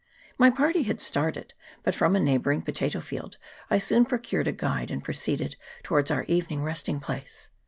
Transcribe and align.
My 0.35 0.49
party 0.49 0.81
had 0.81 0.99
started; 0.99 1.53
but 1.83 1.93
from 1.93 2.15
a 2.15 2.19
neighbouring 2.19 2.63
potato 2.63 3.01
field 3.01 3.37
I 3.69 3.77
soon 3.77 4.05
procured 4.05 4.47
a 4.47 4.51
guide, 4.51 4.89
and 4.89 5.03
proceeded 5.03 5.57
towards 5.83 6.09
our 6.09 6.23
evening 6.23 6.63
resting 6.63 6.99
place. 6.99 7.49